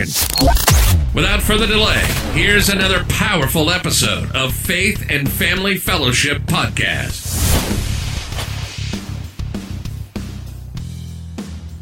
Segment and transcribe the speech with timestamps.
[0.00, 2.00] Without further delay,
[2.32, 7.28] here's another powerful episode of Faith and Family Fellowship Podcast.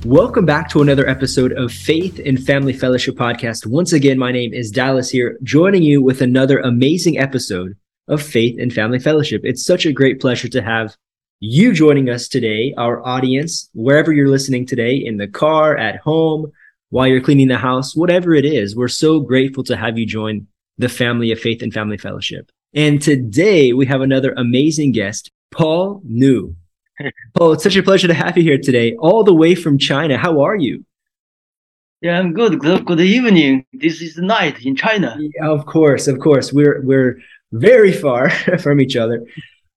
[0.04, 3.66] Welcome back to another episode of Faith and Family Fellowship Podcast.
[3.66, 7.76] Once again, my name is Dallas here, joining you with another amazing episode
[8.08, 9.42] of Faith and Family Fellowship.
[9.44, 10.96] It's such a great pleasure to have
[11.38, 16.50] you joining us today, our audience, wherever you're listening today, in the car, at home,
[16.90, 18.74] while you're cleaning the house, whatever it is.
[18.74, 20.46] We're so grateful to have you join
[20.78, 22.50] the family of Faith and Family Fellowship.
[22.74, 26.54] And today we have another amazing guest, Paul New.
[27.34, 30.16] Paul, it's such a pleasure to have you here today, all the way from China.
[30.16, 30.84] How are you?
[32.00, 32.60] Yeah, I'm good.
[32.60, 33.66] Good, good evening.
[33.72, 35.16] This is night in China.
[35.18, 36.52] Yeah, of course, of course.
[36.52, 37.18] We're we're
[37.50, 38.30] very far
[38.60, 39.24] from each other,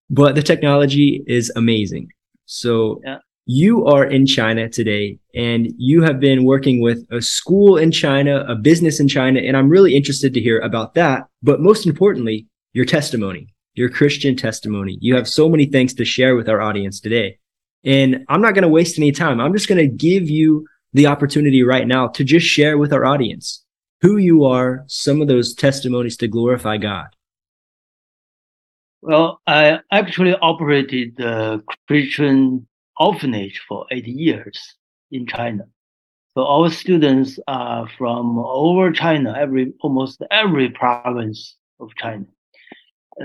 [0.09, 2.09] but the technology is amazing.
[2.46, 3.20] So yeah
[3.52, 8.45] you are in China today and you have been working with a school in China,
[8.47, 11.27] a business in China, and I'm really interested to hear about that.
[11.44, 14.97] But most importantly, your testimony, your Christian testimony.
[15.02, 17.39] You have so many things to share with our audience today.
[17.83, 19.41] And I'm not going to waste any time.
[19.41, 23.03] I'm just going to give you the opportunity right now to just share with our
[23.03, 23.66] audience
[24.02, 27.07] who you are, some of those testimonies to glorify God.
[29.02, 32.67] Well, I actually operated the Christian
[33.02, 34.57] orphanage for eight years
[35.12, 35.66] in China.
[36.34, 42.25] So our students are from over China, every almost every province of China.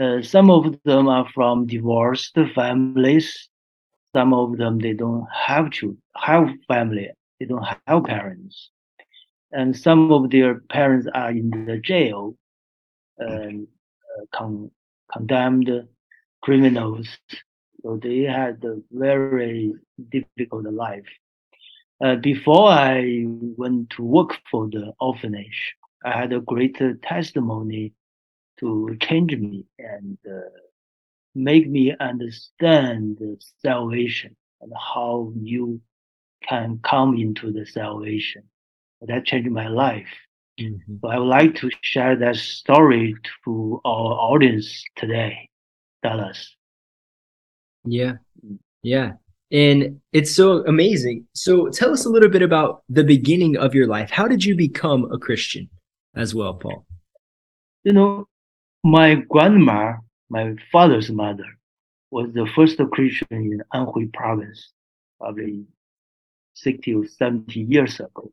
[0.00, 3.48] Uh, some of them are from divorced families.
[4.14, 7.10] Some of them they don't have to have family.
[7.38, 8.70] They don't have parents,
[9.52, 12.34] and some of their parents are in the jail,
[13.18, 13.68] and
[14.10, 14.70] uh, con-
[15.12, 15.70] condemned
[16.42, 17.06] criminals
[17.86, 19.72] so they had a very
[20.10, 21.06] difficult life.
[22.04, 25.74] Uh, before I went to work for the orphanage,
[26.04, 27.92] I had a great testimony
[28.58, 30.48] to change me and uh,
[31.36, 35.80] make me understand the salvation and how you
[36.42, 38.42] can come into the salvation.
[39.02, 40.08] That changed my life.
[40.58, 40.96] Mm-hmm.
[41.02, 43.14] So I would like to share that story
[43.44, 45.50] to our audience today,
[46.02, 46.56] Dallas.
[47.86, 48.14] Yeah.
[48.82, 49.12] Yeah.
[49.52, 51.26] And it's so amazing.
[51.34, 54.10] So tell us a little bit about the beginning of your life.
[54.10, 55.68] How did you become a Christian
[56.14, 56.84] as well, Paul?
[57.84, 58.28] You know,
[58.82, 59.94] my grandma,
[60.28, 61.46] my father's mother,
[62.10, 64.72] was the first Christian in Anhui province,
[65.20, 65.64] probably
[66.54, 68.32] 60 or 70 years ago.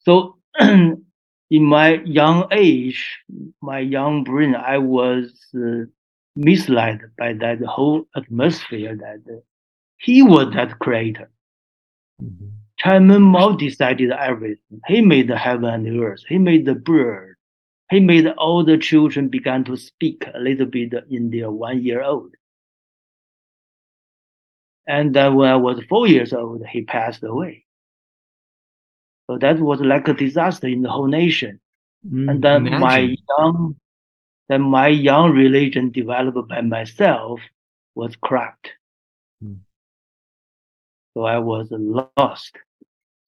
[0.00, 1.04] So in
[1.50, 3.18] my young age,
[3.62, 5.84] my young brain, I was uh,
[6.36, 9.40] misled by that whole atmosphere that uh,
[9.98, 11.30] he was that creator.
[12.22, 12.63] Mm-hmm.
[12.84, 14.80] Chairman Mao decided everything.
[14.86, 16.22] He made the heaven and the earth.
[16.28, 17.36] He made the bird.
[17.90, 22.02] He made all the children began to speak a little bit in their one year
[22.02, 22.34] old.
[24.86, 27.64] And then when I was four years old, he passed away.
[29.30, 31.60] So that was like a disaster in the whole nation.
[32.06, 32.80] Mm, and then imagine.
[32.80, 33.76] my young,
[34.48, 37.40] then my young religion developed by myself
[37.94, 38.72] was cracked.
[39.42, 39.60] Mm.
[41.14, 42.58] So I was lost.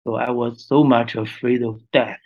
[0.06, 2.20] So I was so much afraid of death.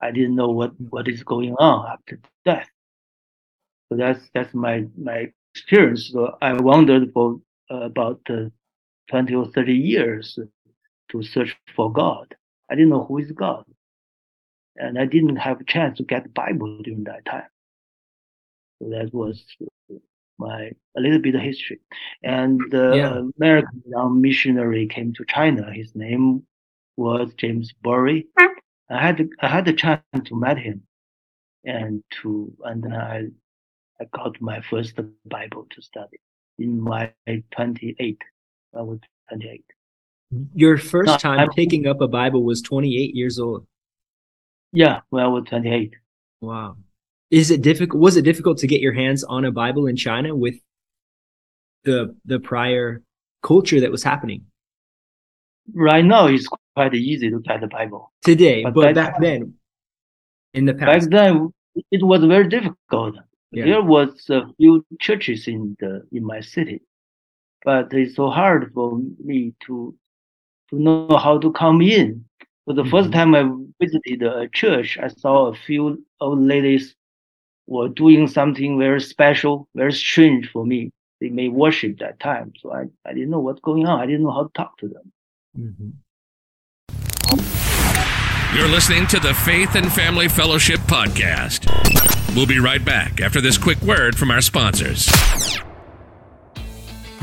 [0.00, 2.68] I didn't know what, what is going on after death.
[3.88, 6.10] So that's that's my my experience.
[6.12, 8.50] So I wandered for uh, about uh,
[9.10, 10.38] 20 or 30 years
[11.10, 12.34] to search for God.
[12.70, 13.64] I didn't know who is God.
[14.76, 17.48] And I didn't have a chance to get the Bible during that time.
[18.82, 19.44] So that was
[20.38, 21.80] my a little bit of history.
[22.22, 23.22] And the yeah.
[23.38, 25.72] American young missionary came to China.
[25.72, 26.44] His name
[26.96, 28.28] was James Bury.
[28.38, 30.82] I had I had the chance to meet him,
[31.64, 33.24] and to and then I
[34.00, 34.94] I got my first
[35.26, 36.18] Bible to study
[36.58, 38.18] in my 28.
[38.76, 38.98] I was
[39.28, 39.64] 28.
[40.54, 43.66] Your first no, time I, picking up a Bible was 28 years old.
[44.72, 45.94] Yeah, when I was 28.
[46.40, 46.76] Wow.
[47.34, 48.00] Is it difficult?
[48.00, 50.54] Was it difficult to get your hands on a Bible in China with
[51.82, 53.02] the the prior
[53.42, 54.42] culture that was happening?
[55.74, 56.46] Right now, it's
[56.76, 59.54] quite easy to get the Bible today, but, but back, back then,
[60.52, 61.52] in the past, back then
[61.90, 63.16] it was very difficult.
[63.50, 63.64] Yeah.
[63.64, 66.82] There was a few churches in the in my city,
[67.64, 69.92] but it's so hard for me to
[70.70, 72.24] to know how to come in.
[72.64, 72.90] So the mm-hmm.
[72.92, 73.42] first time I
[73.80, 76.94] visited a church, I saw a few old ladies
[77.66, 80.92] were doing something very special, very strange for me.
[81.20, 84.00] They may worship that time, so I, I didn't know what's going on.
[84.00, 85.12] I didn't know how to talk to them.
[85.58, 85.90] Mm-hmm.
[88.56, 91.66] You're listening to the Faith and Family Fellowship Podcast.
[92.36, 95.08] We'll be right back after this quick word from our sponsors.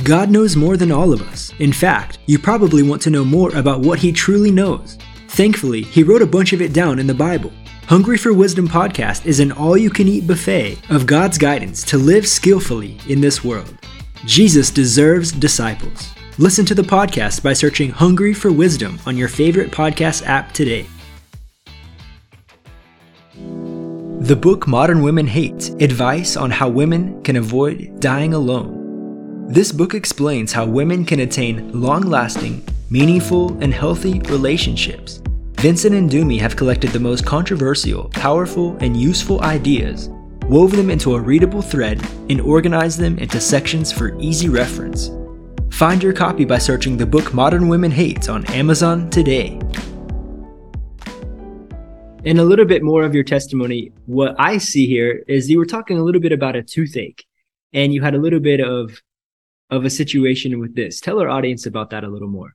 [0.04, 1.54] God knows more than all of us.
[1.60, 4.98] In fact, you probably want to know more about what He truly knows.
[5.32, 7.54] Thankfully, He wrote a bunch of it down in the Bible.
[7.88, 11.98] Hungry for Wisdom podcast is an all you can eat buffet of God's guidance to
[11.98, 13.78] live skillfully in this world.
[14.26, 16.14] Jesus deserves disciples.
[16.38, 20.86] Listen to the podcast by searching Hungry for Wisdom on your favorite podcast app today.
[23.34, 29.48] The book Modern Women Hate Advice on How Women Can Avoid Dying Alone.
[29.48, 35.22] This book explains how women can attain long lasting, meaningful, and healthy relationships.
[35.62, 40.10] Vincent and Dumi have collected the most controversial, powerful, and useful ideas,
[40.48, 45.10] wove them into a readable thread, and organized them into sections for easy reference.
[45.72, 49.58] Find your copy by searching the book Modern Women Hate on Amazon today.
[52.26, 53.94] And a little bit more of your testimony.
[54.06, 57.26] What I see here is you were talking a little bit about a toothache
[57.72, 59.02] and you had a little bit of
[59.70, 61.00] of a situation with this.
[61.00, 62.54] Tell our audience about that a little more.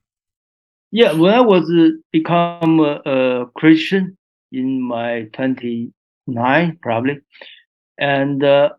[0.97, 4.17] Yeah, when I was uh, become a, a, Christian
[4.51, 7.21] in my 29 probably,
[7.99, 8.71] and uh,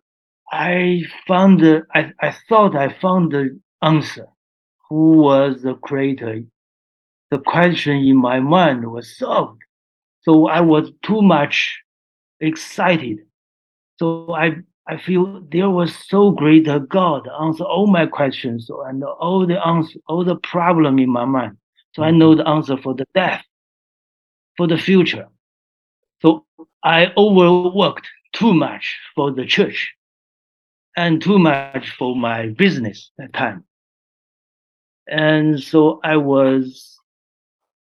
[0.52, 4.26] I found uh, I I thought I found the answer.
[4.90, 6.42] Who was the creator?
[7.30, 9.62] The question in my mind was solved.
[10.22, 11.80] So I was too much
[12.40, 13.20] excited.
[14.00, 14.56] So I
[14.88, 19.64] I feel there was so great a God answer all my questions and all the
[19.64, 21.58] answer, all the problem in my mind.
[21.98, 23.44] So I know the answer for the death,
[24.56, 25.28] for the future.
[26.22, 26.46] So
[26.84, 29.96] I overworked too much for the church
[30.96, 33.64] and too much for my business that time.
[35.08, 37.00] And so I was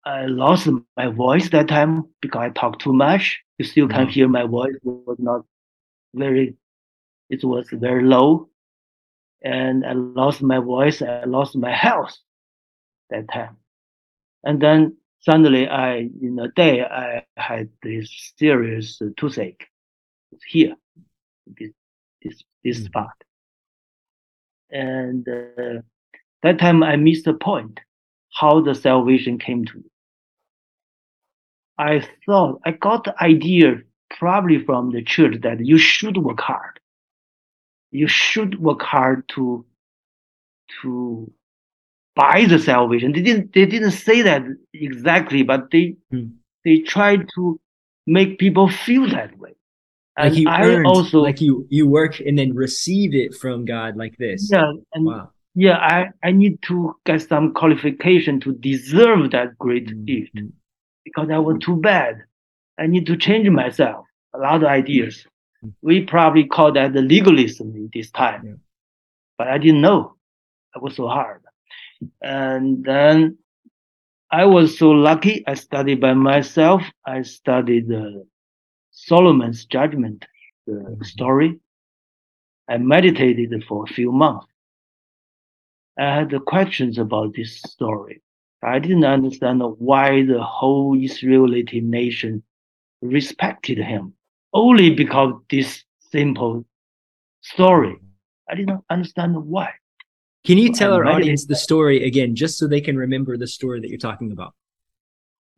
[0.05, 0.69] I lost
[0.99, 3.41] my voice that time because I talked too much.
[3.57, 4.11] You still can mm-hmm.
[4.11, 5.47] hear my voice it was not
[6.15, 6.57] very,
[7.31, 8.51] it was very low.
[9.43, 11.01] And I lost my voice.
[11.01, 12.15] I lost my health
[13.09, 13.57] that time.
[14.45, 19.67] And then suddenly I, in a day, I had this serious toothache
[20.47, 20.75] here,
[21.47, 21.71] this,
[22.23, 22.87] this, this mm-hmm.
[22.87, 23.25] spot.
[24.71, 25.81] And uh,
[26.43, 27.81] that time I missed the point
[28.35, 29.85] how the salvation came to me.
[31.79, 33.77] I thought I got the idea
[34.11, 36.81] probably from the church that you should work hard.
[37.91, 39.65] You should work hard to
[40.83, 41.33] to
[42.15, 43.13] buy the salvation.
[43.13, 44.43] They didn't they didn't say that
[44.73, 46.27] exactly, but they hmm.
[46.65, 47.61] they tried to
[48.07, 49.55] make people feel that way.
[50.17, 53.65] And like you I earned, also like you you work and then receive it from
[53.65, 54.49] God like this.
[54.51, 55.31] Yeah, and wow.
[55.55, 60.05] yeah, I I need to get some qualification to deserve that great mm-hmm.
[60.05, 60.39] gift
[61.05, 62.23] because I was too bad.
[62.79, 64.07] I need to change myself.
[64.35, 65.27] A lot of ideas.
[65.65, 65.69] Mm-hmm.
[65.83, 68.53] We probably call that the legalism in this time, yeah.
[69.39, 70.15] but I didn't know.
[70.77, 71.44] It was so hard.
[72.23, 73.39] And then
[74.31, 75.45] I was so lucky.
[75.47, 76.83] I studied by myself.
[77.07, 78.25] I studied uh,
[78.91, 80.25] Solomon's judgment,
[80.67, 81.03] the mm-hmm.
[81.03, 81.61] story.
[82.69, 84.47] I meditated for a few months.
[85.99, 88.23] I had questions about this story.
[88.63, 92.43] I didn't understand why the whole Israelite nation
[93.03, 94.15] respected him
[94.55, 96.65] only because this simple
[97.43, 97.97] story.
[98.49, 99.71] I didn't understand why.
[100.45, 103.81] Can you tell our audience the story again, just so they can remember the story
[103.81, 104.55] that you're talking about?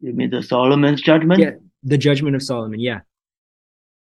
[0.01, 1.41] You mean the Solomon's judgment?
[1.41, 1.53] Yeah,
[1.83, 2.79] the judgment of Solomon.
[2.79, 3.01] Yeah.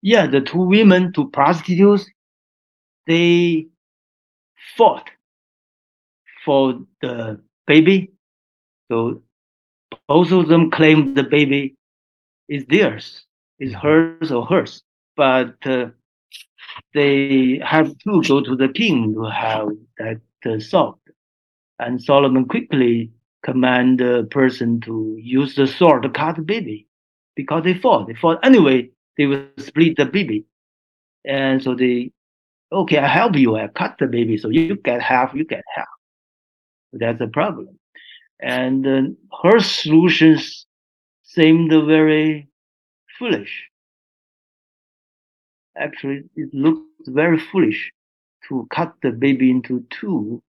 [0.00, 2.06] Yeah, the two women, two prostitutes,
[3.06, 3.66] they
[4.76, 5.10] fought
[6.44, 8.12] for the baby.
[8.90, 9.22] So
[10.08, 11.76] both of them claim the baby
[12.48, 13.26] is theirs,
[13.58, 13.86] is mm-hmm.
[13.86, 14.82] hers or hers.
[15.16, 15.90] But uh,
[16.94, 19.68] they have to go to the king to have
[19.98, 20.20] that
[20.58, 21.00] solved.
[21.78, 23.10] And Solomon quickly
[23.42, 26.86] command the person to use the sword to cut the baby
[27.36, 28.06] because they fought.
[28.06, 28.90] They fought anyway.
[29.16, 30.46] They will split the baby,
[31.26, 32.10] and so they,
[32.72, 33.56] okay, I help you.
[33.56, 35.88] I cut the baby, so you get half, you get half.
[36.92, 37.78] That's the problem.
[38.40, 39.02] And uh,
[39.42, 40.66] her solutions
[41.22, 42.48] seemed very
[43.18, 43.68] foolish.
[45.76, 47.92] Actually, it looked very foolish
[48.50, 50.42] to cut the baby into two.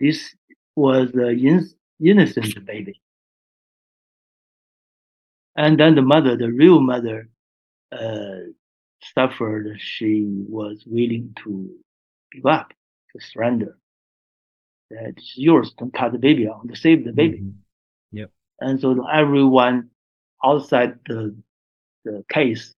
[0.00, 0.34] This
[0.74, 1.70] was an in-
[2.00, 3.00] innocent baby.
[5.56, 7.28] And then the mother, the real mother,
[7.92, 8.38] uh,
[9.14, 9.76] suffered.
[9.80, 11.70] She was willing to
[12.32, 12.72] give up,
[13.12, 13.76] to surrender.
[14.90, 17.38] That it's yours to cut the baby out, to save the baby.
[17.38, 18.18] Mm-hmm.
[18.18, 18.30] Yep.
[18.60, 19.90] And so everyone
[20.44, 21.36] outside the
[22.04, 22.74] the case,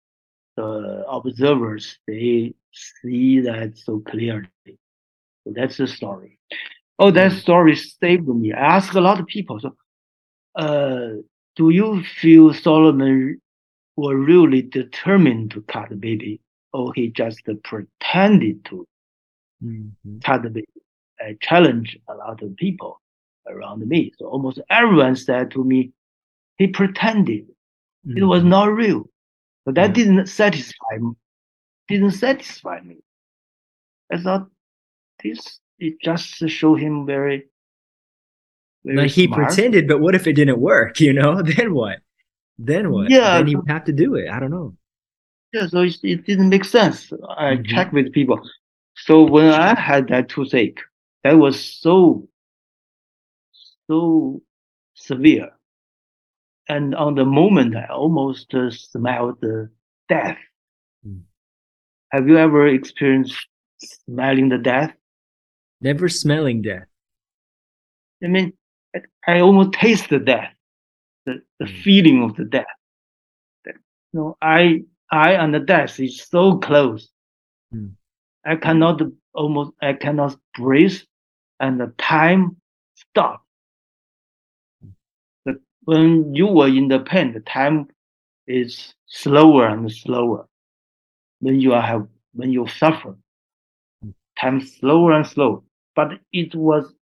[0.57, 4.49] the observers, they see that so clearly.
[5.43, 6.39] So that's the story.
[6.99, 7.39] Oh, that mm.
[7.39, 8.53] story saved me.
[8.53, 9.59] I asked a lot of people.
[9.59, 9.75] So,
[10.55, 11.21] uh,
[11.55, 13.41] do you feel Solomon
[13.95, 16.39] was really determined to cut the baby,
[16.73, 18.87] or he just pretended to
[19.63, 20.19] mm-hmm.
[20.19, 20.67] cut the baby?
[21.19, 23.01] I challenged a lot of people
[23.47, 24.11] around me.
[24.17, 25.91] So almost everyone said to me,
[26.57, 27.47] he pretended.
[28.07, 28.17] Mm-hmm.
[28.17, 28.49] It was mm-hmm.
[28.49, 29.09] not real.
[29.65, 30.05] But that yeah.
[30.05, 31.13] didn't satisfy me
[31.91, 32.97] didn't satisfy me.
[34.11, 34.47] I thought
[35.23, 37.45] this it just show him very,
[38.85, 39.47] very he smart.
[39.47, 40.99] pretended, but what if it didn't work?
[40.99, 41.99] You know, then what?
[42.57, 43.09] Then what?
[43.09, 44.29] Yeah, then he would have to do it.
[44.29, 44.75] I don't know.
[45.53, 47.11] Yeah, so it, it didn't make sense.
[47.37, 47.63] I mm-hmm.
[47.63, 48.39] checked with people.
[48.95, 50.79] So when I had that toothache,
[51.23, 52.27] that was so,
[53.89, 54.41] so
[54.93, 55.49] severe.
[56.69, 59.69] And on the moment, I almost uh, smelled the
[60.07, 60.37] death
[62.11, 63.35] have you ever experienced
[63.79, 64.93] smelling the death?
[65.79, 66.85] Never smelling death.
[68.23, 68.53] I mean,
[69.25, 70.53] I almost taste the death,
[71.25, 71.83] the, the mm.
[71.83, 72.65] feeling of the death.
[73.65, 73.73] You
[74.13, 77.09] know, I, I and the death is so close.
[77.73, 77.93] Mm.
[78.45, 79.01] I cannot
[79.33, 80.99] almost, I cannot breathe
[81.59, 82.57] and the time
[82.95, 83.43] stop.
[85.45, 87.87] But when you were in the pain, the time
[88.47, 90.47] is slower and slower
[91.41, 93.15] when you have when you suffer.
[94.39, 95.61] Time slower and slower.
[95.95, 96.93] But it was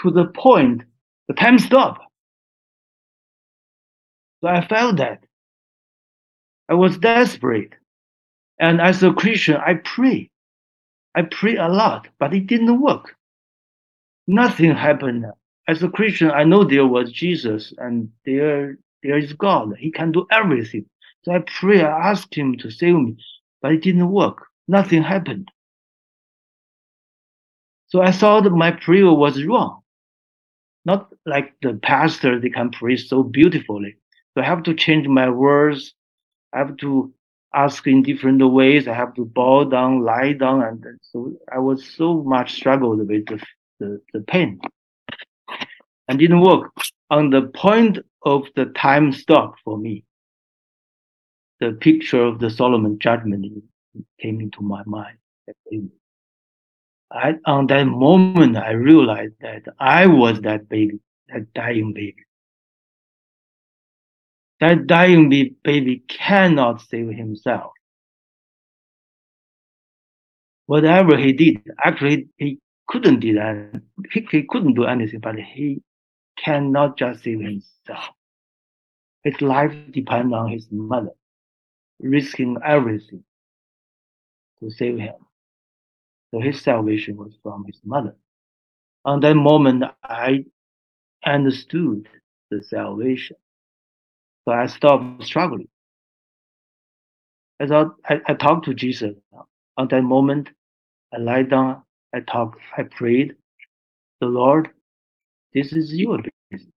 [0.00, 0.82] to the point
[1.28, 2.02] the time stopped.
[4.40, 5.24] So I felt that.
[6.68, 7.72] I was desperate.
[8.58, 10.30] And as a Christian, I pray.
[11.14, 13.16] I pray a lot, but it didn't work.
[14.26, 15.26] Nothing happened.
[15.68, 19.74] As a Christian, I know there was Jesus and there, there is God.
[19.78, 20.86] He can do everything.
[21.26, 23.16] So I pray, I asked him to save me,
[23.60, 24.46] but it didn't work.
[24.68, 25.50] Nothing happened.
[27.88, 29.80] So I thought my prayer was wrong.
[30.84, 33.96] Not like the pastor, they can pray so beautifully.
[34.34, 35.94] So I have to change my words.
[36.52, 37.12] I have to
[37.52, 38.86] ask in different ways.
[38.86, 40.62] I have to bow down, lie down.
[40.62, 43.42] And so I was so much struggled with the
[43.80, 44.60] the, the pain
[46.06, 46.70] and didn't work.
[47.10, 50.04] On the point of the time stop for me,
[51.60, 53.64] the picture of the Solomon judgment
[54.20, 55.18] came into my mind.
[57.10, 60.98] I, on that moment, I realized that I was that baby,
[61.28, 62.24] that dying baby.
[64.60, 65.28] That dying
[65.62, 67.72] baby cannot save himself.
[70.66, 72.58] Whatever he did, actually, he
[72.88, 73.80] couldn't do that.
[74.12, 75.82] He, he couldn't do anything, but he
[76.36, 78.14] cannot just save himself.
[79.22, 81.12] His life depends on his mother,
[82.00, 83.24] risking everything
[84.60, 85.14] to save him.
[86.30, 88.16] So his salvation was from his mother.
[89.04, 90.44] On that moment, I
[91.24, 92.08] understood
[92.50, 93.36] the salvation.
[94.44, 95.68] So I stopped struggling.
[97.60, 99.14] I thought I, I talked to Jesus.
[99.76, 100.50] On that moment,
[101.12, 101.82] I lied down,
[102.14, 103.34] I talked, I prayed.
[104.20, 104.70] The Lord,
[105.54, 106.18] this is your
[106.50, 106.72] business.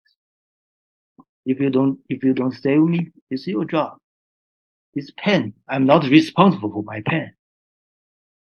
[1.46, 3.98] If you don't, if you don't save me, it's your job.
[4.98, 5.54] It's pain.
[5.68, 7.32] I'm not responsible for my pain.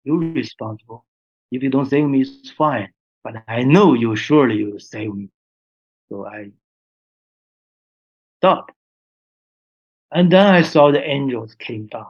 [0.02, 1.04] You're responsible.
[1.52, 2.88] If you don't save me, it's fine.
[3.22, 5.28] But I know you surely will save me.
[6.08, 6.50] So I
[8.40, 8.72] stopped.
[10.10, 12.06] And then I saw the angels came down.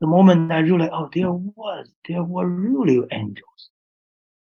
[0.00, 3.70] The moment I realized, oh, there was, there were really angels.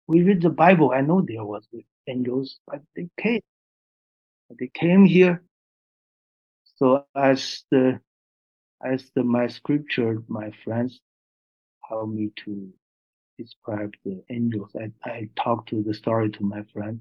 [0.06, 1.68] We read the Bible, I know there was
[2.06, 3.42] angels, but they came.
[4.58, 5.42] They came here.
[6.78, 8.00] So as the,
[8.84, 11.00] as the, my scripture, my friends
[11.88, 12.72] help me to
[13.38, 14.70] describe the angels.
[14.80, 17.00] I, I talked to the story to my friend.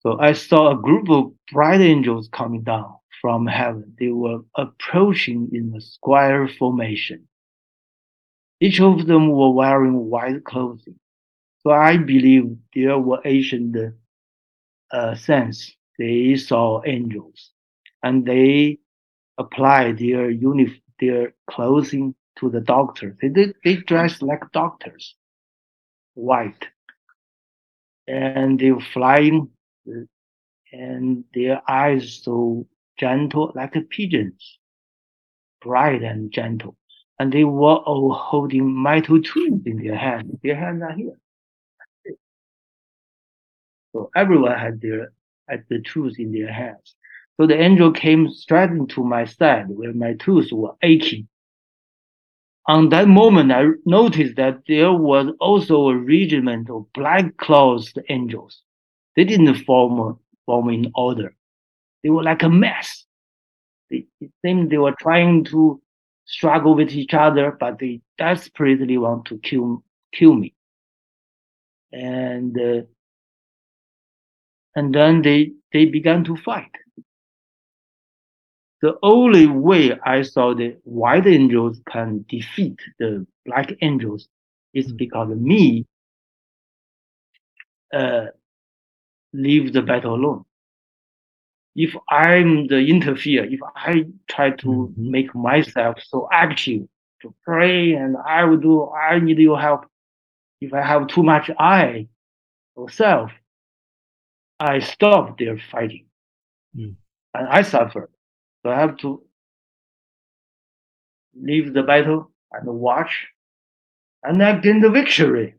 [0.00, 3.94] So I saw a group of bright angels coming down from heaven.
[3.98, 7.28] They were approaching in a square formation.
[8.60, 10.98] Each of them were wearing white clothing.
[11.60, 13.76] So I believe there were ancient
[14.92, 15.72] uh, sense.
[15.98, 17.50] They saw angels
[18.02, 18.78] and they
[19.38, 23.16] applied their uniform, their clothing to the doctors.
[23.20, 25.14] They, they, they dress like doctors,
[26.14, 26.68] white.
[28.06, 29.50] And they were flying
[29.88, 30.00] uh,
[30.72, 32.66] and their eyes so
[32.98, 34.58] gentle like pigeons,
[35.60, 36.76] bright and gentle.
[37.18, 40.38] And they were all holding metal tools in their hands.
[40.42, 41.18] Their hands are here.
[43.92, 45.12] So everyone had their
[45.48, 46.96] had the tools in their hands.
[47.38, 51.28] So the angel came straight into my side where my tools were aching
[52.68, 58.62] on that moment, I noticed that there was also a regiment of black-clothed angels.
[59.14, 61.34] They didn't form, form in order.
[62.02, 63.04] They were like a mess.
[63.90, 65.80] They, it seemed they were trying to
[66.24, 70.54] struggle with each other, but they desperately want to kill, kill me.
[71.92, 72.82] And, uh,
[74.74, 76.72] and then they, they began to fight
[78.86, 84.28] the only way I saw the white angels can defeat the black angels
[84.74, 84.96] is mm.
[84.96, 85.86] because me
[87.92, 88.26] uh,
[89.32, 90.44] leave the battle alone.
[91.74, 95.10] If I'm the interfere, if I try to mm-hmm.
[95.10, 96.82] make myself so active
[97.22, 99.86] to pray and I will do, I need your help.
[100.60, 102.06] If I have too much I
[102.76, 103.32] or self,
[104.60, 106.06] I stop their fighting
[106.76, 106.94] mm.
[107.34, 108.10] and I suffer.
[108.66, 109.22] So I have to
[111.40, 113.28] leave the battle and watch,
[114.24, 115.54] and I gain the victory.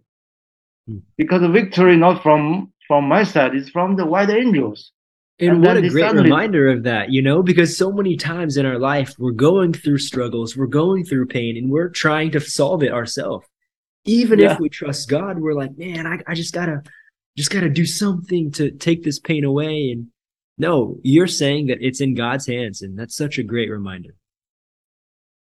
[0.90, 0.98] Hmm.
[1.18, 4.92] Because the victory not from from my side, it's from the white angels.
[5.40, 6.24] And, and what a great suddenly...
[6.24, 10.00] reminder of that, you know, because so many times in our life we're going through
[10.00, 13.48] struggles, we're going through pain, and we're trying to solve it ourselves.
[14.04, 14.52] Even yeah.
[14.52, 16.84] if we trust God, we're like, man, I, I just gotta
[17.38, 19.92] just gotta do something to take this pain away.
[19.92, 20.08] And
[20.58, 24.16] no, you're saying that it's in God's hands, and that's such a great reminder.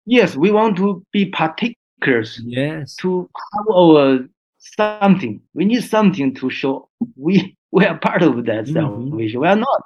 [0.04, 2.40] Yes, we want to be particulars.
[2.44, 2.94] Yes.
[2.96, 4.20] To have our
[4.58, 5.40] something.
[5.54, 8.74] We need something to show we we are part of that mm-hmm.
[8.74, 9.40] salvation.
[9.40, 9.82] We are not.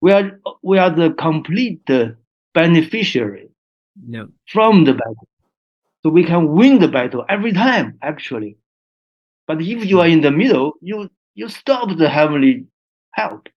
[0.00, 1.88] We are we are the complete
[2.54, 3.48] beneficiary
[4.06, 4.28] no.
[4.48, 5.28] from the battle.
[6.02, 8.56] So we can win the battle every time, actually.
[9.46, 12.66] But if you are in the middle, you you stop the heavenly
[13.12, 13.48] help.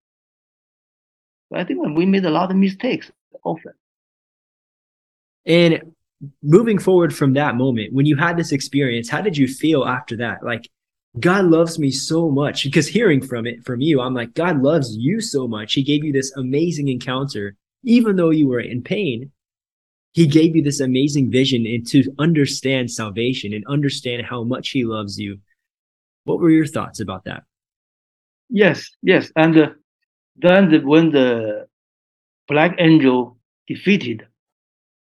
[1.54, 3.10] I think when we made a lot of mistakes
[3.44, 3.72] often.
[5.44, 5.94] And
[6.42, 10.16] moving forward from that moment, when you had this experience, how did you feel after
[10.16, 10.42] that?
[10.42, 10.68] Like,
[11.18, 14.94] God loves me so much because hearing from it from you, I'm like, God loves
[14.96, 15.72] you so much.
[15.72, 19.30] He gave you this amazing encounter, even though you were in pain.
[20.12, 24.84] He gave you this amazing vision and to understand salvation and understand how much he
[24.84, 25.38] loves you.
[26.24, 27.44] What were your thoughts about that?
[28.48, 29.30] Yes, yes.
[29.36, 29.70] And uh,
[30.38, 31.66] then the, when the
[32.48, 34.26] black angel defeated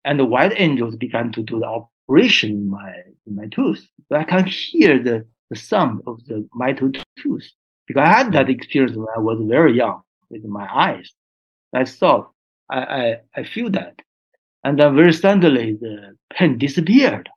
[0.05, 2.93] and the white angels began to do the operation in my,
[3.25, 7.49] in my tooth, I can hear the, the sound of the metal tooth
[7.87, 11.11] because I had that experience when I was very young with my eyes.
[11.73, 12.27] I saw,
[12.69, 14.01] I, I, I feel that.
[14.63, 17.29] And then very suddenly the pain disappeared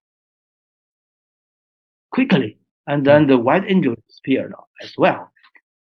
[2.11, 2.59] quickly.
[2.87, 3.31] And then hmm.
[3.31, 5.31] the white angel disappeared as well.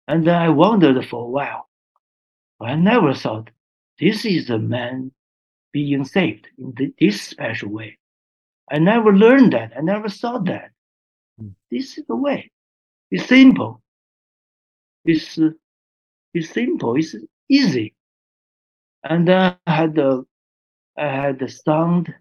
[0.08, 1.67] And then I wondered for a while.
[2.60, 3.50] I never thought
[4.00, 5.12] this is a man
[5.72, 7.98] being saved in this special way.
[8.70, 9.72] I never learned that.
[9.76, 10.70] I never saw that.
[11.38, 11.48] Hmm.
[11.70, 12.50] This is the way.
[13.10, 13.80] It's simple.
[15.04, 15.50] It's, uh,
[16.34, 16.96] it's simple.
[16.96, 17.14] It's
[17.48, 17.94] easy.
[19.04, 20.24] And then I had the,
[20.96, 22.12] I had the sound,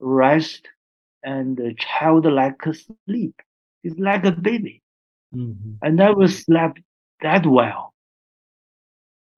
[0.00, 0.68] rest,
[1.24, 2.62] and childlike
[3.06, 3.34] sleep.
[3.84, 4.82] It's like a baby.
[5.34, 5.72] Mm-hmm.
[5.82, 6.80] I never slept
[7.20, 7.91] that well.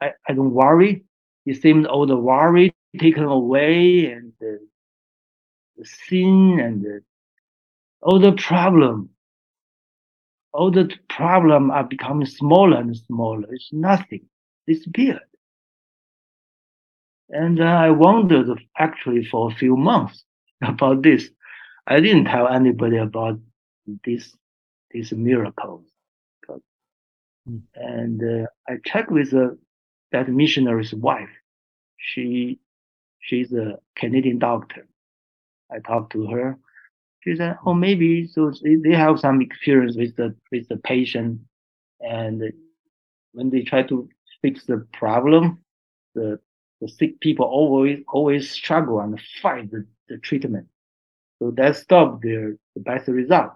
[0.05, 1.05] I, I don't worry.
[1.47, 4.59] It seems all the worry taken away and the,
[5.77, 7.03] the sin and the,
[8.03, 9.11] all the problem,
[10.53, 13.47] all the problem are becoming smaller and smaller.
[13.51, 14.27] It's nothing.
[14.67, 15.21] Disappeared.
[17.31, 20.25] And uh, I wondered actually for a few months
[20.63, 21.29] about this.
[21.87, 23.39] I didn't tell anybody about
[24.05, 24.35] this
[24.91, 25.85] these miracles.
[27.49, 27.63] Mm.
[27.75, 29.51] And uh, I checked with uh,
[30.15, 31.35] that missionary's wife.
[31.97, 32.61] She
[33.21, 34.87] she's a Canadian doctor.
[35.71, 36.57] I talked to her.
[37.23, 41.41] She said, "Oh, maybe so they have some experience with the with the patient,
[42.01, 42.53] and
[43.33, 44.09] when they try to
[44.41, 45.59] fix the problem,
[46.15, 46.39] the
[46.81, 50.69] the sick people always always struggle and fight the, the treatment.
[51.41, 53.53] So that stopped their the best result.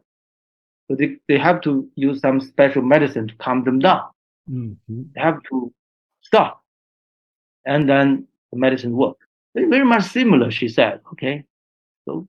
[0.89, 4.05] So they, they have to use some special medicine to calm them down.
[4.51, 5.03] Mm-hmm.
[5.15, 5.73] They have to
[6.29, 6.63] stop.
[7.65, 9.17] And then the medicine work.
[9.55, 11.01] Very, very much similar, she said.
[11.13, 11.45] Okay.
[12.05, 12.29] So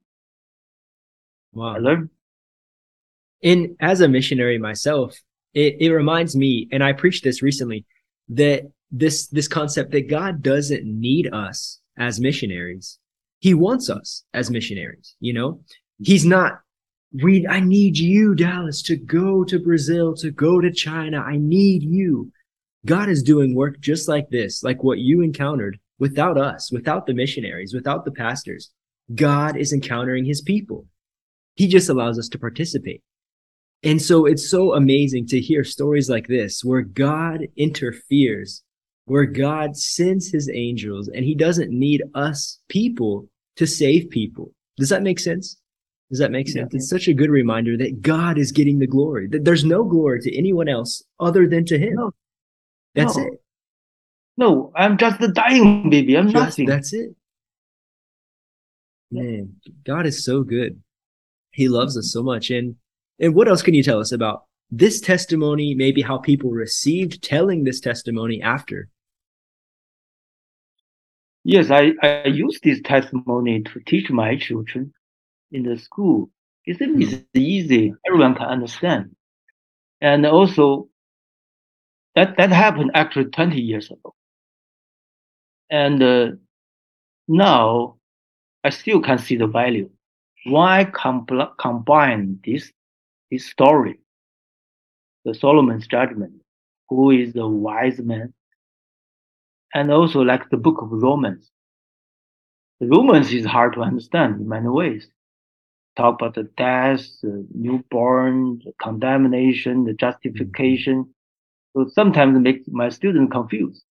[1.54, 1.76] wow.
[1.76, 2.10] I learned.
[3.42, 5.18] In as a missionary myself,
[5.54, 7.86] it, it reminds me, and I preached this recently,
[8.30, 13.00] that this this concept that God doesn't need us as missionaries.
[13.40, 15.62] He wants us as missionaries, you know?
[16.00, 16.60] He's not
[17.24, 21.20] we I need you, Dallas, to go to Brazil, to go to China.
[21.20, 22.32] I need you.
[22.86, 27.14] God is doing work just like this, like what you encountered without us, without the
[27.14, 28.72] missionaries, without the pastors.
[29.14, 30.86] God is encountering his people.
[31.56, 33.02] He just allows us to participate.
[33.84, 38.64] And so it's so amazing to hear stories like this where God interferes,
[39.06, 44.52] where God sends his angels and he doesn't need us people to save people.
[44.78, 45.58] Does that make sense?
[46.10, 46.70] Does that make sense?
[46.72, 46.78] Yeah.
[46.78, 49.28] It's such a good reminder that God is getting the glory.
[49.28, 51.96] That there's no glory to anyone else other than to Him.
[51.96, 52.12] No.
[52.96, 53.24] That's no.
[53.24, 53.42] it.
[54.38, 56.18] No, I'm just a dying baby.
[56.18, 56.66] I'm just, nothing.
[56.66, 57.16] That's it.
[59.12, 60.82] Man, God is so good.
[61.52, 62.50] He loves us so much.
[62.52, 62.76] And
[63.20, 65.74] and what else can you tell us about this testimony?
[65.76, 68.88] Maybe how people received telling this testimony after.
[71.44, 74.94] Yes, I, I use this testimony to teach my children
[75.52, 76.30] in the school.
[76.66, 77.24] It's, it's hmm.
[77.34, 77.94] easy.
[78.06, 79.16] Everyone can understand.
[80.02, 80.89] And also,
[82.20, 84.14] that, that happened actually 20 years ago.
[85.70, 86.32] And uh,
[87.30, 87.96] now,
[88.66, 89.90] I still can see the value.
[90.46, 92.74] Why compl- combine this,
[93.32, 94.00] this story,
[95.24, 96.34] the Solomon's judgment,
[96.90, 98.34] who is the wise man,
[99.74, 101.50] and also like the book of Romans.
[102.82, 105.08] The Romans is hard to understand in many ways
[105.96, 111.14] talk about the death, the newborn, the condemnation, the justification.
[111.80, 113.86] So sometimes it makes my students confused.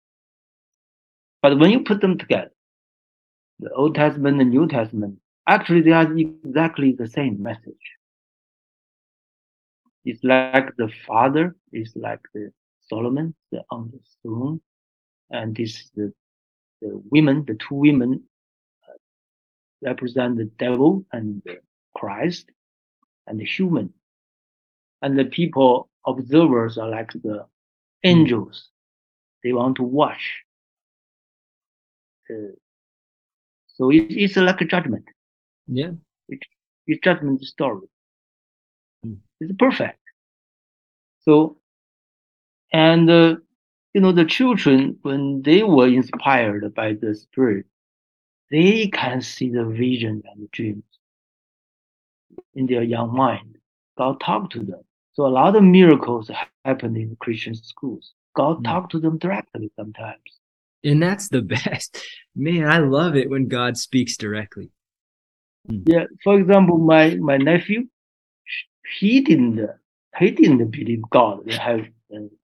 [1.40, 2.50] But when you put them together,
[3.60, 7.86] the Old Testament and New Testament, actually they are exactly the same message.
[10.04, 12.52] It's like the father is like the
[12.90, 14.60] Solomon, the on the throne,
[15.30, 16.12] and this the
[16.82, 18.22] the women, the two women
[18.86, 18.98] uh,
[19.82, 21.42] represent the devil and
[21.96, 22.50] Christ
[23.26, 23.94] and the human.
[25.00, 27.46] And the people, observers are like the
[28.04, 28.68] angels.
[29.42, 30.42] They want to watch.
[32.30, 32.52] Uh,
[33.66, 35.04] so it, it's like a judgment.
[35.66, 35.92] Yeah.
[36.28, 36.40] It,
[36.86, 37.88] it's judgment story.
[39.06, 39.18] Mm.
[39.40, 40.00] It's perfect.
[41.20, 41.58] So,
[42.72, 43.36] and, uh,
[43.94, 47.66] you know, the children, when they were inspired by the spirit,
[48.50, 50.84] they can see the vision and the dreams
[52.54, 53.56] in their young mind.
[53.96, 54.80] God talked to them.
[55.12, 56.30] So a lot of miracles
[56.68, 58.12] happen in Christian schools.
[58.34, 58.64] God Mm.
[58.64, 60.28] talked to them directly sometimes.
[60.84, 61.90] And that's the best.
[62.36, 64.70] Man, I love it when God speaks directly.
[65.94, 67.80] Yeah, for example, my my nephew,
[68.98, 69.58] he didn't
[70.18, 71.44] he didn't believe God.
[71.46, 71.84] They have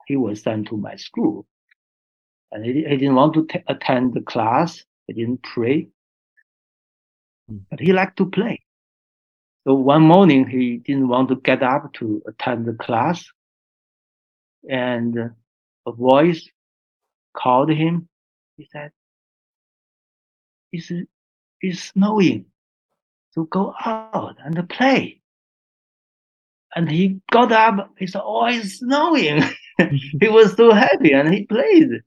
[0.08, 1.46] he was sent to my school,
[2.52, 4.84] and he, he didn't want to t- attend the class.
[5.06, 5.88] He didn't pray,
[7.48, 7.58] Hmm.
[7.70, 8.56] but he liked to play.
[9.66, 13.18] So one morning he didn't want to get up to attend the class,
[14.68, 15.16] and
[15.86, 16.48] a voice
[17.36, 18.08] called him.
[18.56, 18.92] He said,
[20.72, 20.90] "It's
[21.60, 22.46] it's snowing."
[23.34, 25.20] to go out and play.
[26.74, 29.42] And he got up, he said, Oh, it's snowing.
[29.78, 32.02] he was so happy and he played.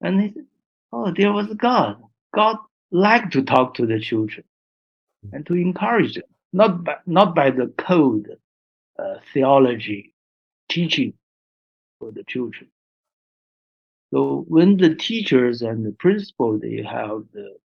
[0.00, 0.46] And he said,
[0.92, 2.02] Oh, there was God.
[2.34, 2.56] God
[2.90, 4.44] liked to talk to the children
[5.32, 8.28] and to encourage them, not by, not by the code,
[8.98, 10.14] uh, theology,
[10.68, 11.14] teaching
[11.98, 12.70] for the children.
[14.12, 17.56] So when the teachers and the principal, they have the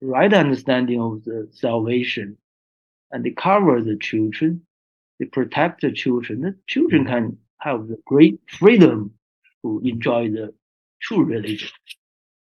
[0.00, 2.36] right understanding of the salvation
[3.10, 4.66] and they cover the children,
[5.18, 9.12] they protect the children, the children can have the great freedom
[9.62, 10.52] to enjoy the
[11.00, 11.68] true religion.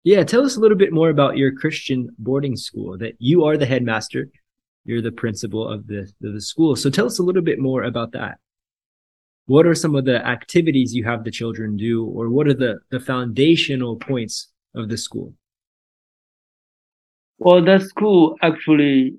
[0.03, 2.97] Yeah, tell us a little bit more about your Christian boarding school.
[2.97, 4.27] That you are the headmaster,
[4.83, 6.75] you're the principal of the of the school.
[6.75, 8.37] So tell us a little bit more about that.
[9.47, 12.79] What are some of the activities you have the children do, or what are the
[12.89, 15.35] the foundational points of the school?
[17.37, 19.17] Well, that school actually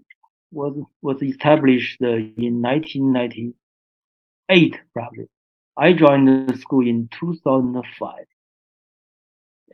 [0.51, 5.29] was was established uh, in 1998, probably.
[5.77, 8.25] I joined the school in 2005,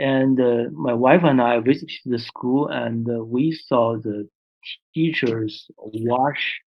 [0.01, 4.29] and uh, my wife and I visited the school, and uh, we saw the
[4.93, 6.61] teachers wash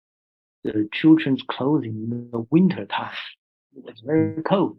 [0.63, 3.13] the children's clothing in the winter time.
[3.77, 4.79] It was very cold,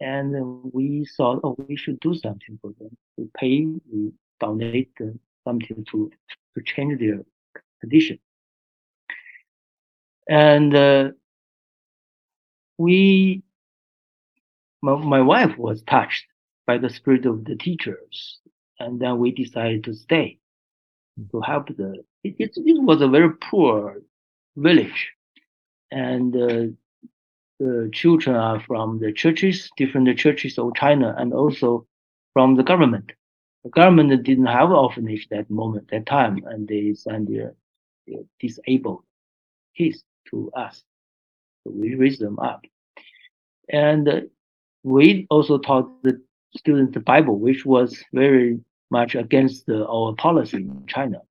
[0.00, 2.96] and we thought, oh, we should do something for them.
[3.16, 4.92] We pay, we donate
[5.44, 6.10] something to
[6.54, 7.20] to change their
[7.80, 8.18] condition.
[10.28, 11.10] And uh,
[12.78, 13.42] we,
[14.82, 16.24] my, my wife was touched
[16.66, 18.38] by the spirit of the teachers,
[18.78, 20.38] and then we decided to stay
[21.30, 22.02] to help the.
[22.24, 24.02] It, it, it was a very poor
[24.56, 25.12] village,
[25.90, 26.76] and uh,
[27.58, 31.86] the children are from the churches, different churches of China, and also
[32.32, 33.12] from the government
[33.66, 37.52] the government didn't have orphanage that moment, that time, and they sent their,
[38.06, 39.02] their disabled
[39.76, 40.84] kids to us.
[41.64, 42.64] So we raised them up.
[43.68, 44.28] And
[44.84, 46.22] we also taught the
[46.56, 48.60] students the Bible, which was very
[48.92, 51.22] much against the, our policy in China.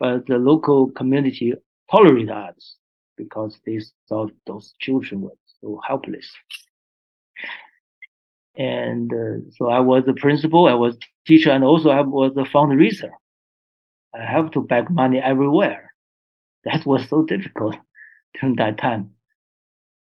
[0.00, 1.54] But the local community
[1.88, 2.74] tolerated us
[3.16, 6.30] because they thought those children were so helpless.
[8.56, 12.42] And uh, so I was the principal, I was teacher, and also I was the
[12.42, 13.10] fundraiser.
[14.14, 15.92] I have to beg money everywhere.
[16.64, 17.76] That was so difficult
[18.40, 19.10] during that time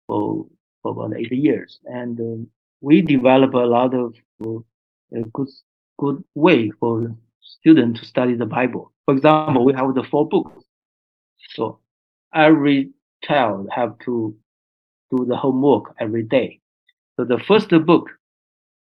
[0.06, 0.46] for,
[0.82, 1.80] for about eight years.
[1.86, 2.46] And uh,
[2.80, 4.58] we developed a lot of uh,
[5.14, 5.48] a good,
[5.98, 8.92] good way for students to study the Bible.
[9.04, 10.52] For example, we have the four books.
[11.54, 11.80] So
[12.34, 12.90] every
[13.22, 14.36] child have to
[15.10, 16.60] do the homework every day.
[17.16, 18.10] So the first book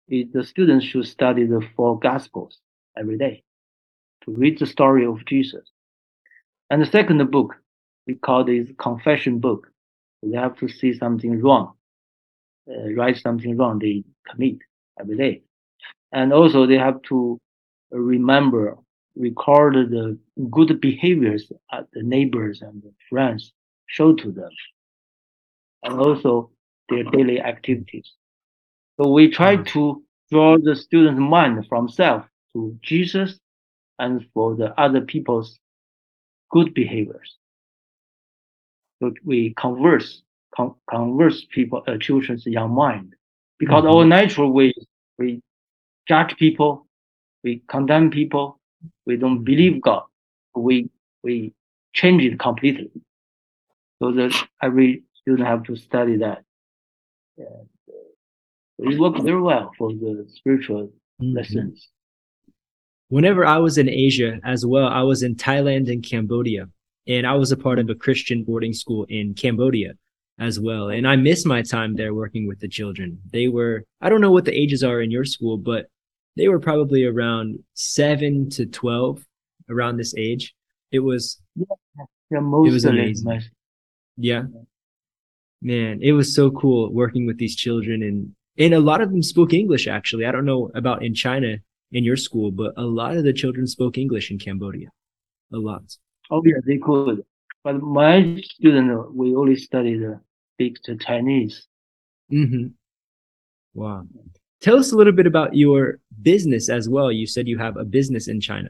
[0.07, 2.59] is the students should study the four gospels
[2.97, 3.43] every day
[4.23, 5.69] to read the story of Jesus.
[6.69, 7.55] And the second book,
[8.05, 9.71] we call this confession book.
[10.23, 11.73] They have to see something wrong,
[12.69, 14.57] uh, write something wrong they commit
[14.99, 15.43] every day.
[16.11, 17.39] And also they have to
[17.91, 18.77] remember,
[19.15, 20.17] record the
[20.49, 23.53] good behaviors that the neighbors and the friends
[23.87, 24.49] show to them.
[25.87, 26.51] And also
[26.89, 28.13] their daily activities.
[29.01, 33.39] So we try to draw the student's mind from self to Jesus
[33.99, 35.59] and for the other people's
[36.51, 37.37] good behaviors.
[39.01, 40.23] So we converse,
[40.55, 43.15] con- converse people, uh, children's young mind.
[43.59, 43.93] Because Mhm.
[43.95, 44.73] our natural way,
[45.19, 45.41] we
[46.07, 46.87] judge people,
[47.43, 48.59] we condemn people,
[49.05, 50.05] we don't believe God.
[50.55, 50.89] We,
[51.23, 51.53] we
[51.93, 52.91] change it completely.
[54.01, 56.43] So that every student have to study that.
[57.37, 57.47] And,
[57.89, 61.35] uh, it worked very well for the spiritual Mhm.
[61.35, 61.89] lessons.
[63.09, 66.69] Whenever I was in Asia as well, I was in Thailand and Cambodia,
[67.07, 69.93] and I was a part of a Christian boarding school in Cambodia
[70.39, 70.89] as well.
[70.89, 73.19] And I miss my time there working with the children.
[73.31, 75.87] They were, I don't know what the ages are in your school, but
[76.35, 79.25] they were probably around seven to 12
[79.69, 80.53] around this age.
[80.91, 82.43] It was, Yeah, was
[82.85, 83.41] mostly amazing.
[84.17, 84.43] yeah.
[85.61, 89.23] Man, it was so cool working with these children and and a lot of them
[89.23, 90.25] spoke English actually.
[90.25, 91.57] I don't know about in China
[91.91, 94.89] in your school, but a lot of the children spoke English in Cambodia.
[95.53, 95.83] A lot.
[96.29, 97.23] Oh yeah, they could.
[97.63, 100.03] But my student, we only studied
[100.55, 101.67] speak the Chinese.
[102.31, 102.67] Mm-hmm.
[103.73, 104.05] Wow.
[104.59, 107.11] Tell us a little bit about your business as well.
[107.11, 108.69] You said you have a business in China.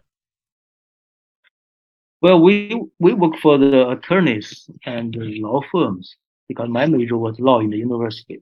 [2.21, 6.15] Well, we we work for the attorneys and the law firms
[6.47, 8.41] because my major was law in the university,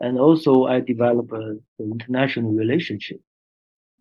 [0.00, 3.20] and also I developed an international relationship.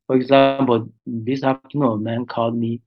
[0.08, 2.82] For example, this afternoon, a man called me,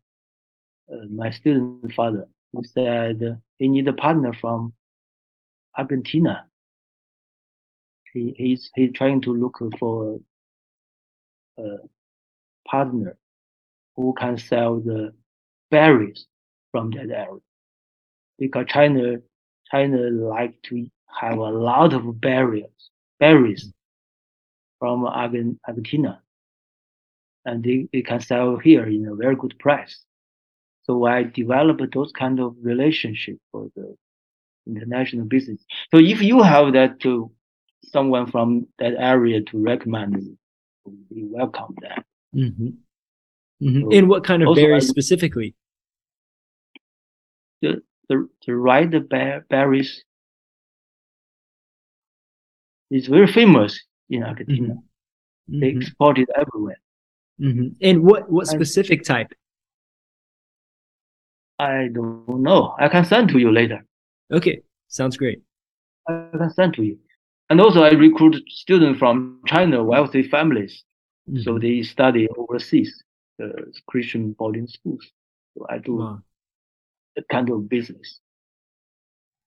[0.92, 4.72] uh, my student father, who said he need a partner from
[5.76, 6.46] Argentina.
[8.12, 10.18] He, he's he's trying to look for
[11.58, 11.76] a
[12.68, 13.16] partner
[13.96, 15.12] who can sell the
[15.70, 16.26] berries
[16.70, 17.40] from that area
[18.38, 19.18] because China
[19.74, 22.64] China like to have a lot of berries
[23.18, 23.72] berries
[24.78, 26.20] from Argentina
[27.44, 30.02] and they, they can sell here in a very good price.
[30.84, 33.96] So I developed those kind of relationship for the
[34.66, 35.60] international business.
[35.92, 37.30] So if you have that to
[37.84, 40.37] someone from that area to recommend,
[40.84, 42.04] we welcome that.
[42.34, 42.68] Mm-hmm.
[43.62, 43.80] Mm-hmm.
[43.82, 45.54] So and what kind of berries I, specifically?
[47.62, 50.04] The the the bear, berries
[52.90, 54.74] is very famous in Argentina.
[54.74, 55.60] Mm-hmm.
[55.60, 55.80] They mm-hmm.
[55.80, 56.80] export it everywhere.
[57.40, 57.68] Mm-hmm.
[57.80, 59.32] And what what specific type?
[61.58, 62.74] I don't know.
[62.78, 63.84] I can send to you later.
[64.32, 65.42] Okay, sounds great.
[66.08, 66.98] I can send to you.
[67.50, 70.84] And also, I recruit students from China, wealthy families,
[71.28, 71.42] mm-hmm.
[71.42, 73.02] so they study overseas,
[73.42, 73.48] uh,
[73.86, 75.04] Christian boarding schools.
[75.56, 76.22] So I do wow.
[77.31, 78.20] Kind of business.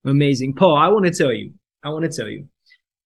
[0.06, 0.78] Amazing, Paul.
[0.78, 1.54] I want to tell you.
[1.84, 2.48] I want to tell you,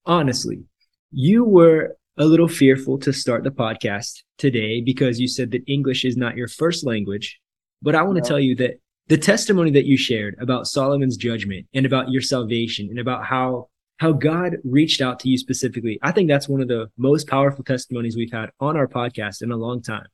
[0.05, 0.63] honestly,
[1.11, 6.05] you were a little fearful to start the podcast today because you said that English
[6.05, 7.39] is not your first language.
[7.81, 11.67] But I want to tell you that the testimony that you shared about Solomon's judgment
[11.73, 15.99] and about your salvation and about how how God reached out to you specifically.
[16.01, 19.51] I think that's one of the most powerful testimonies we've had on our podcast in
[19.51, 20.07] a long time.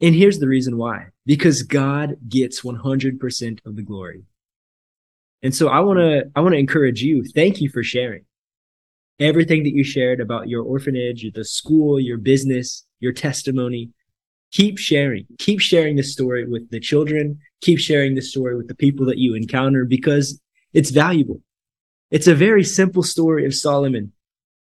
[0.00, 1.06] And here's the reason why.
[1.24, 4.24] Because God gets 100% of the glory.
[5.42, 7.22] And so I want to I want to encourage you.
[7.22, 8.24] Thank you for sharing
[9.20, 13.90] everything that you shared about your orphanage, the school, your business, your testimony.
[14.52, 15.26] Keep sharing.
[15.38, 17.38] Keep sharing the story with the children.
[17.60, 20.40] Keep sharing the story with the people that you encounter because
[20.72, 21.40] it's valuable.
[22.10, 24.12] It's a very simple story of Solomon,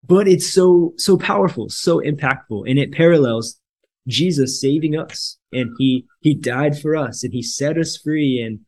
[0.06, 3.60] but it's so, so powerful, so impactful, and it parallels
[4.08, 5.38] Jesus saving us.
[5.52, 8.42] And he, he died for us and he set us free.
[8.42, 8.60] And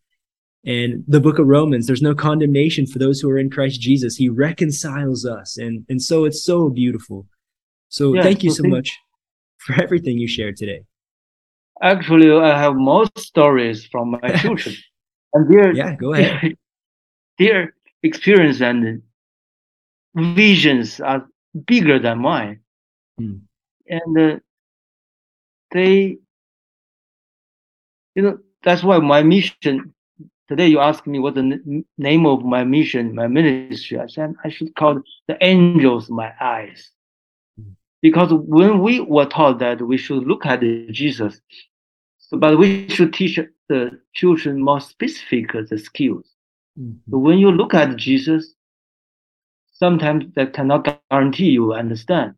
[0.64, 4.16] and the book of Romans, there's no condemnation for those who are in Christ Jesus.
[4.16, 5.58] He reconciles us.
[5.58, 7.26] And, and so it's so beautiful.
[7.90, 8.92] So yeah, thank you so much
[9.58, 10.84] for everything you shared today.
[11.82, 14.76] Actually, I have more stories from my children.
[15.34, 16.42] and their, yeah, go ahead.
[17.40, 19.02] Their, their experience and
[20.16, 21.26] visions are
[21.66, 22.60] bigger than mine.
[23.18, 23.38] Hmm.
[23.88, 24.40] And uh,
[25.72, 26.18] they,
[28.16, 29.94] you know, that's why my mission
[30.52, 33.98] today you ask me what the name of my mission, my ministry.
[33.98, 36.92] I said I should call it the angels my eyes.
[38.02, 40.60] Because when we were taught that we should look at
[40.92, 41.40] Jesus,
[42.18, 46.28] so, but we should teach the children more specific the skills.
[46.78, 47.12] Mm-hmm.
[47.12, 48.54] So when you look at Jesus,
[49.72, 52.36] sometimes that cannot guarantee you understand.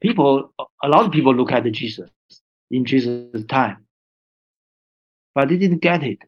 [0.00, 2.10] People, a lot of people look at Jesus
[2.74, 3.86] in Jesus' time,
[5.34, 6.18] but they didn't get it.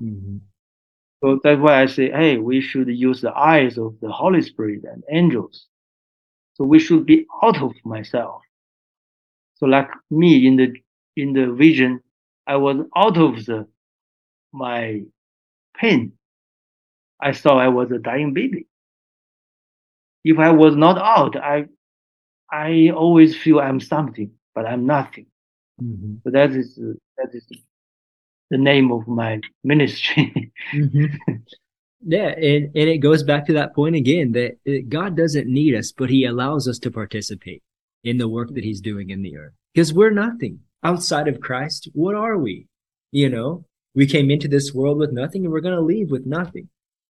[0.00, 0.38] Mm-hmm.
[1.22, 4.82] So that's why I say, hey, we should use the eyes of the Holy Spirit
[4.84, 5.66] and angels.
[6.54, 8.42] So we should be out of myself.
[9.56, 10.74] So like me in the
[11.16, 12.00] in the vision,
[12.46, 13.66] I was out of the
[14.52, 15.02] my
[15.76, 16.12] pain.
[17.20, 18.66] I saw I was a dying baby.
[20.24, 21.66] If I was not out, I
[22.50, 25.26] I always feel I'm something, but I'm nothing.
[25.82, 26.14] Mm-hmm.
[26.24, 27.46] So that is that is
[28.50, 30.52] the name of my ministry.
[30.72, 31.34] mm-hmm.
[32.08, 35.90] Yeah, and, and it goes back to that point again that God doesn't need us,
[35.90, 37.64] but He allows us to participate
[38.04, 39.54] in the work that He's doing in the earth.
[39.74, 41.88] Because we're nothing outside of Christ.
[41.94, 42.68] What are we?
[43.10, 43.64] You know,
[43.94, 46.68] we came into this world with nothing and we're going to leave with nothing.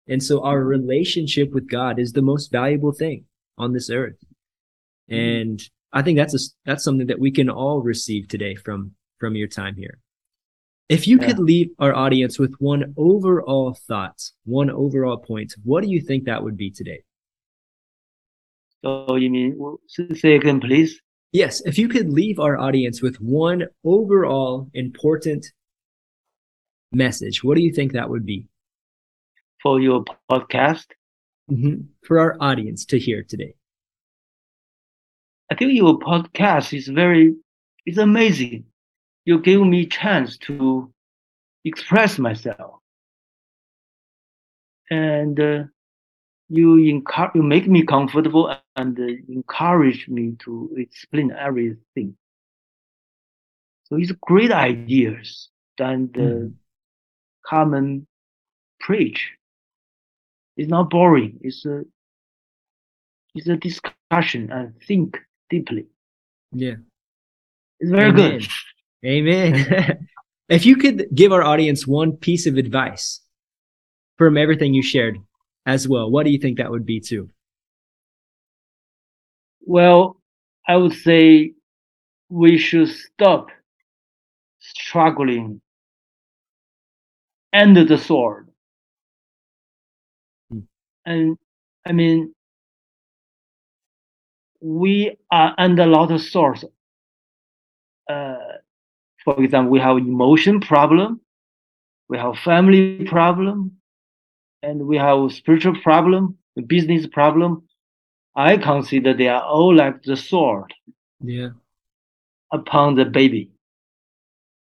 [0.09, 3.25] And so our relationship with God is the most valuable thing
[3.57, 4.19] on this earth.
[5.11, 5.15] Mm-hmm.
[5.15, 5.63] And
[5.93, 9.49] I think that's a, that's something that we can all receive today from from your
[9.49, 9.99] time here.
[10.89, 11.29] If you yeah.
[11.29, 16.25] could leave our audience with one overall thought, one overall point, what do you think
[16.25, 17.03] that would be today?
[18.85, 19.79] So you mean
[20.15, 21.01] say again, please?
[21.33, 25.47] Yes, if you could leave our audience with one overall important
[26.93, 28.49] message, what do you think that would be?
[29.63, 30.87] For your podcast?
[31.51, 31.83] Mm-hmm.
[32.07, 33.55] For our audience to hear today.
[35.51, 37.35] I think your podcast is very,
[37.85, 38.65] it's amazing.
[39.25, 40.93] You give me chance to
[41.65, 42.81] express myself.
[44.91, 45.65] And uh,
[46.49, 52.17] you encourage, you make me comfortable and uh, encourage me to explain everything.
[53.85, 56.53] So it's great ideas than the mm.
[57.47, 58.07] common
[58.81, 59.33] preach.
[60.57, 61.39] It's not boring.
[61.43, 61.83] It's a,
[63.35, 65.19] it's a discussion and think
[65.53, 65.87] deeply.
[66.51, 66.77] Yeah.
[67.79, 68.41] It's very Amen.
[68.41, 68.49] good.
[69.05, 70.09] Amen.
[70.49, 73.21] if you could give our audience one piece of advice
[74.19, 75.19] from everything you shared,
[75.67, 76.11] as well.
[76.11, 77.31] What do you think that would be too?
[79.61, 80.21] Well,
[80.67, 81.53] I would say
[82.29, 83.49] we should stop
[84.59, 85.61] struggling
[87.53, 88.49] under the sword.
[90.51, 90.61] Hmm.
[91.05, 91.39] And
[91.87, 92.35] I mean,
[94.63, 96.65] we are under a lot of swords.
[98.09, 98.37] Uh,
[99.25, 101.21] for example, we have emotion problem,
[102.09, 103.73] we have family problem,
[104.63, 107.63] and we have spiritual problem, business problem.
[108.35, 110.73] I consider they are all like the sword.
[111.21, 111.51] Yeah.
[112.53, 113.51] Upon the baby.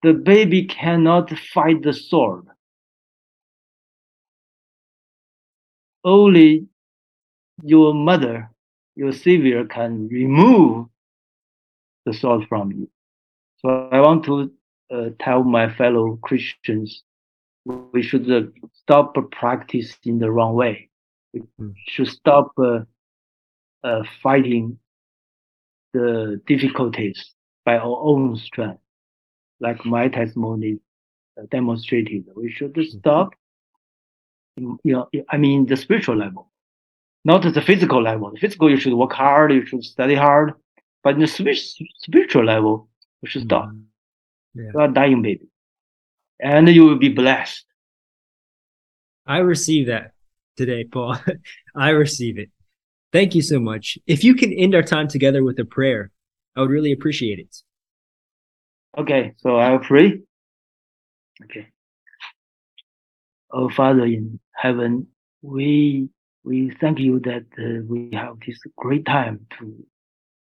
[0.03, 2.47] The baby cannot fight the sword.
[6.05, 6.67] Only
[7.63, 8.51] your mother,
[8.99, 10.87] your savior can remove
[12.05, 12.91] the sword from you.
[13.61, 14.51] So I want to
[14.93, 17.05] uh, tell my fellow Christians
[17.65, 18.43] we should uh,
[18.73, 20.91] stop practicing the wrong way.
[21.33, 21.75] We mm.
[21.87, 22.81] should stop uh,
[23.85, 24.79] uh, fighting
[25.93, 27.35] the difficulties
[27.65, 28.81] by our own strength,
[29.61, 30.79] like my testimony
[31.39, 32.25] uh, demonstrated.
[32.35, 32.99] We should hmm.
[32.99, 33.35] stop.
[34.57, 36.51] You know, I mean, the spiritual level,
[37.29, 38.31] not at the physical level.
[38.33, 40.55] The physical, you should work hard, you should study hard,
[41.05, 42.89] but in the spiritual level,
[43.21, 43.69] you should stop.
[43.69, 43.83] Mm.
[44.55, 44.71] Yeah.
[44.73, 45.47] You are dying baby
[46.41, 47.67] and you will be blessed.
[49.27, 50.13] I receive that
[50.57, 51.19] today, Paul.
[51.77, 52.49] I receive it.
[53.13, 53.99] Thank you so much.
[54.07, 56.11] If you can end our time together with a prayer,
[56.57, 57.55] I would really appreciate it.
[58.97, 60.21] Okay, so I'll pray.
[61.45, 61.69] Okay.
[63.53, 65.09] Oh Father in heaven,
[65.43, 66.09] we
[66.45, 69.73] we thank you that uh, we have this great time to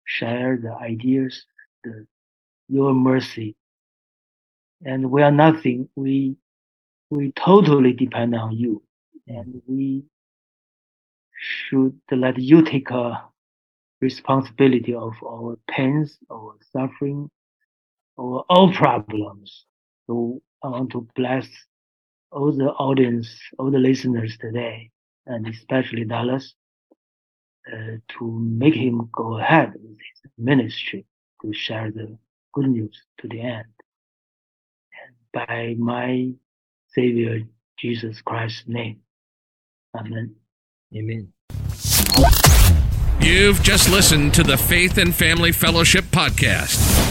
[0.06, 1.46] share the ideas,
[1.84, 2.06] the
[2.68, 3.56] your mercy
[4.84, 5.88] and we are nothing.
[5.96, 6.36] We
[7.10, 8.82] we totally depend on you,
[9.28, 10.04] and we
[11.40, 13.22] should let you take a
[14.02, 17.30] responsibility of our pains, our suffering,
[18.20, 19.58] our all problems.
[20.00, 21.48] So I want to bless
[22.32, 24.90] all the audience, all the listeners today,
[25.26, 26.54] and especially Dallas,
[27.72, 31.06] uh, to make him go ahead with his ministry
[31.42, 32.18] to share the
[32.54, 33.66] good news to the end
[35.04, 35.16] And
[35.48, 36.34] by my
[36.90, 37.42] Savior
[37.78, 39.00] Jesus Christ's name.
[39.98, 40.36] Amen.
[40.96, 41.34] Amen.
[43.22, 47.11] You've just listened to the Faith and Family Fellowship Podcast